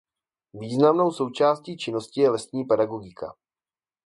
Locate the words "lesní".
2.29-2.63